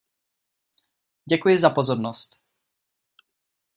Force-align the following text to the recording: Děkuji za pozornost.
Děkuji 1.29 1.57
za 1.57 1.69
pozornost. 1.69 2.41